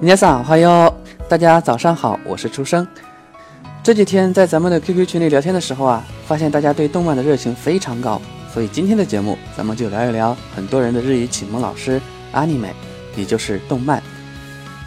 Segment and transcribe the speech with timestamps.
[0.00, 0.94] 皆さん好哟，
[1.28, 2.86] 大家早上好，我是初生。
[3.82, 8.20] 这几天在咱们的 QQ 群里聊天的时候啊，发现大家对动漫的热情非常高，
[8.52, 12.00] 所以今天的节目咱们就聊一聊很多人的日语启蒙老师
[12.32, 12.72] 阿尼美，
[13.16, 14.02] 也就是动漫，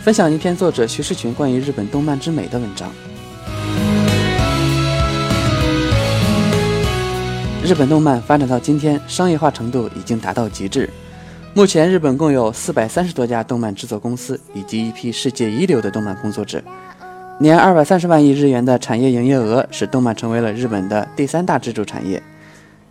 [0.02, 2.90] 分享一篇作者徐世群关于日本动漫之美的文章。
[7.62, 10.90] 日本动漫发展到今天，商业化程度已经达到极致。
[11.60, 16.64] 目前，日本共有四百三十多家动漫制作公司，以及一批世界一流的动漫工作者。
[17.38, 22.24] 年二百三十万亿日元的产业营业额，使动漫成为了日本的第三大支柱产业。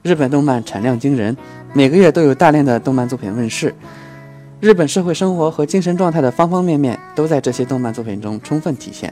[0.02, 1.34] 日本动漫产量惊人，
[1.72, 3.74] 每个月都有大量的动漫作品问世。
[4.60, 9.10] 日本社会生活和精神状态的方方面面，都在这些动漫作品中充分体现。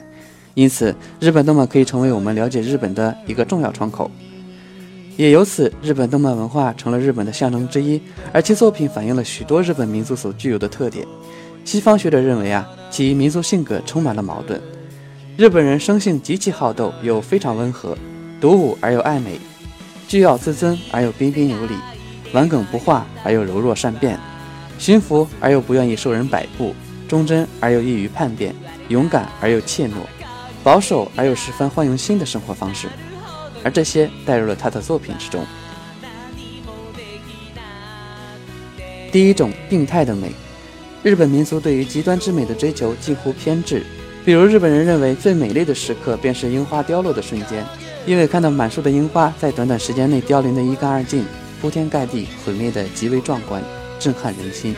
[0.53, 4.11] 因此，日本动漫可以成为我们了解日本的一个重要窗口。
[5.17, 8.01] 也由此，日本动漫文化成了日本的象征之一，
[8.33, 11.07] 而其作品反映了许多日本民族所具有的特点。
[11.65, 14.61] 西方学者认为啊，其民族性格充满了矛盾。
[15.37, 17.97] 日本人生性极其好斗，又非常温和，
[18.41, 19.41] 独舞而又爱美，
[20.07, 21.75] 倨傲自尊而又彬彬有礼，
[22.33, 24.19] 顽梗不化而又柔弱善变，
[24.79, 26.75] 驯服而又不愿意受人摆布，
[27.09, 28.55] 忠贞而又易于叛变，
[28.89, 29.93] 勇敢而又怯懦，
[30.63, 32.89] 保守而又十分欢迎新的生活方式。
[33.67, 35.45] 而这些带入了他的作品之中。
[39.11, 40.31] 第一种病态的美，
[41.03, 43.83] 日本民族对于极端之美的追求近乎偏执。
[44.25, 47.65] 比如，日本人认为最美丽的时刻便是樱花凋落的瞬间，
[48.07, 51.25] 因为看到满树的樱花在短短时间内凋零的一干二净，
[51.61, 53.61] 铺天盖地毁灭的极为壮观，
[53.99, 54.77] 震撼人心。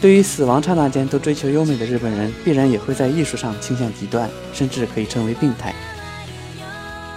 [0.00, 5.74] 对于死亡刹那间都追求优美的日本人，必然也会在艺术上倾向极端，甚至可以称为病态。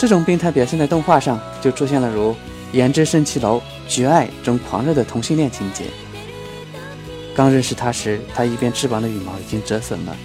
[0.01, 2.31] 这种病态表现在动画上，就出现了如
[2.73, 3.57] 《胭脂蜃气楼》
[3.87, 5.83] 《绝爱》中狂热的同性恋情节。
[7.35, 10.17] 刚认识他时，他一边翅膀的羽毛已经折损了，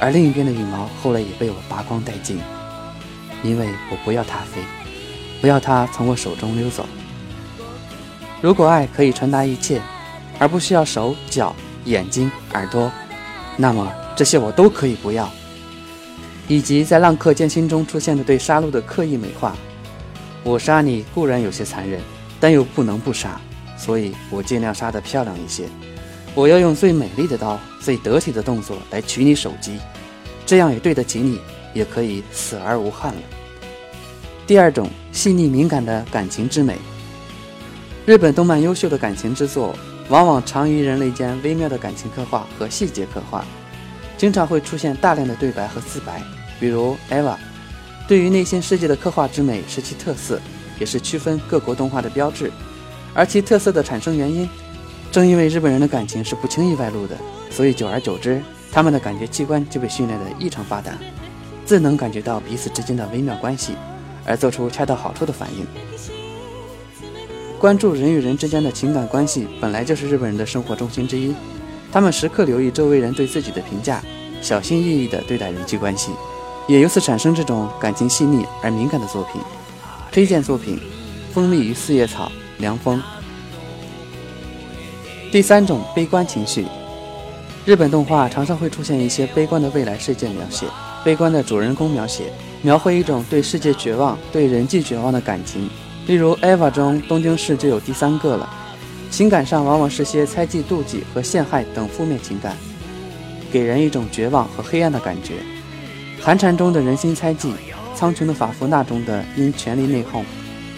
[0.00, 2.40] 而另一边的羽毛后来也被我拔光殆尽，
[3.44, 4.60] 因为我不要它飞，
[5.40, 6.84] 不要它从我手中溜走。
[8.40, 9.80] 如果爱可以传达一切，
[10.40, 12.90] 而不需要手脚、眼睛、耳朵，
[13.56, 15.30] 那么这些我都可以不要。
[16.48, 19.56] 以及在《浪客剑心》中出现的对杀戮的刻意美化，
[20.42, 22.00] 我杀你固然有些残忍，
[22.40, 23.40] 但又不能不杀，
[23.76, 25.64] 所以我尽量杀得漂亮一些。
[26.34, 29.78] 我要用最美丽的刀、最得体的动作来取你首级，
[30.44, 31.40] 这样也对得起你，
[31.72, 33.20] 也可以死而无憾了。
[34.46, 36.76] 第二种细腻敏感的感情之美，
[38.04, 39.76] 日本动漫优秀的感情之作，
[40.08, 43.44] 往往长于人类间微妙的感情刻画和细节刻画。
[44.22, 46.22] 经常会出现大量的对白和自白，
[46.60, 47.34] 比如 Eva，
[48.06, 50.40] 对于内心世界的刻画之美是其特色，
[50.78, 52.48] 也是区分各国动画的标志。
[53.14, 54.48] 而其特色的产生原因，
[55.10, 57.16] 正因为日本人的感情是不轻易外露的，
[57.50, 58.40] 所以久而久之，
[58.70, 60.92] 他们的感觉器官就被训练得异常发达，
[61.66, 63.72] 自能感觉到彼此之间的微妙关系，
[64.24, 65.66] 而做出恰到好处的反应。
[67.58, 71.34] 关注人与人之间的情感关系，本来就是日本人的生活重心之一。
[71.92, 74.02] 他们时刻留意周围人对自己的评价，
[74.40, 76.10] 小心翼翼地对待人际关系，
[76.66, 79.42] 也由此产生这种感情细腻而敏感的作品。
[80.10, 80.78] 推荐作品：
[81.34, 82.32] 《蜂蜜与四叶草》
[82.62, 83.02] 凉风。
[85.30, 86.66] 第三种悲观情绪，
[87.66, 90.66] 日本动画常常会出现一些悲观的未来世界描写，
[91.04, 92.32] 悲观的主人公描写，
[92.62, 95.68] 描绘一种对世界绝望、对人际绝望的感情。
[96.06, 98.48] 例如《EVA》中，东京市就有第三个了。
[99.12, 102.56] 情感上往往是些猜忌、妒忌和陷害等负面情感，
[103.52, 105.34] 给人一种绝望和黑暗的感觉。
[106.18, 107.52] 寒蝉中的人心猜忌，
[107.94, 110.24] 苍穹的法夫纳中的因权力内讧，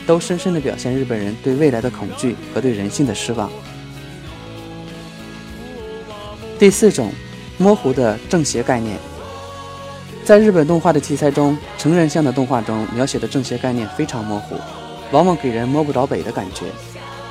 [0.04, 3.48] 都深深地表现日本人对未来的恐惧和对人性的失望。
[6.58, 7.12] 第四种，
[7.56, 8.98] 模糊的正邪概念，
[10.24, 14.56] 在日本动画的题材中，成人向的动画中描写的正邪概念非常模糊，
[15.12, 16.64] 往往给人摸不着北的感觉。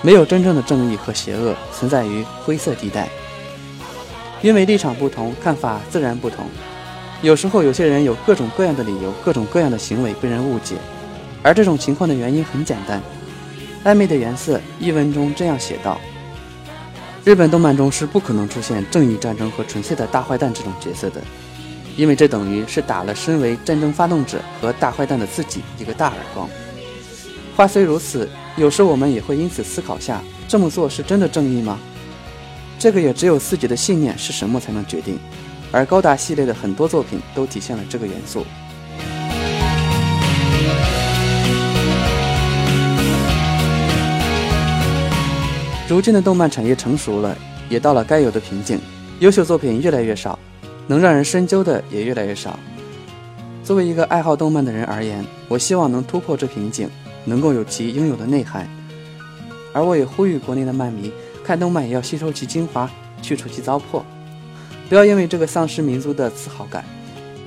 [0.06, 3.08] 没有真正的正义和邪恶，存在于灰色地带。
[4.42, 6.46] 因为立场不同，看法自然不同。
[7.22, 10.76] 有时候，有些人有各种各样的理由，各种各样的行为被人误解，
[11.42, 13.02] 而这种情况的原因很简单。
[13.86, 15.98] 暧昧的颜色一文中这样写道：
[17.24, 21.22] 日本动漫中是不可能出现正义战争和纯粹的大坏蛋这种角色的，
[21.96, 26.50] 因为这等于是打了身为战争发动者和大坏蛋的自己一个大耳光。
[27.56, 28.30] 话虽如此。
[28.56, 31.80] 有时我们也会因此思考下，这么做是真的正义吗？
[32.78, 35.18] 这个也只有自己的信念是什么才能决定。
[35.72, 38.46] 而高达系列的很多作品都体现了这个元素。
[45.90, 47.36] 如今的动漫产业成熟了，
[47.70, 48.80] 也到了该有的瓶颈，
[49.20, 50.38] 优秀作品越来越少，
[50.86, 52.60] 能让人深究的也越来越少。
[53.64, 56.88] 作为一个爱好动漫的人而言，我希望能突破这瓶颈，
[57.26, 58.68] 能够有其应有的内涵。
[59.74, 61.12] 而我也呼吁国内的漫迷，
[61.44, 62.90] 看动漫也要吸收其精华，
[63.22, 64.04] 去除其糟粕，
[64.88, 66.84] 不要因为这个丧失民族的自豪感。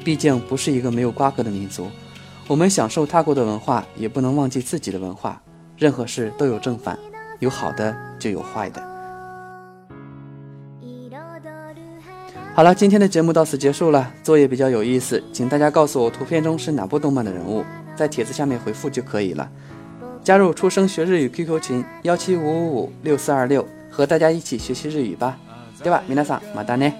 [0.04, 1.88] 毕竟不是一个没有瓜葛的民族，
[2.46, 5.40] 我们享受他国的文化，也不能忘记自己的文化。
[5.76, 6.98] 任何事都有正反，
[7.40, 8.80] 有好的就有坏的。
[12.54, 14.10] 好了，今天的节目到此结束了。
[14.22, 17.62] 作业比较有意思，请大家告诉我图片中是哪部动漫的人物，
[17.95, 19.49] 在帖子下面回复就可以了。
[20.23, 25.37] 加入初生学日语 QQ 群幺七五五五六四二六，和大家一起学习日语吧。
[25.83, 26.93] 对吧，皆さんまたね。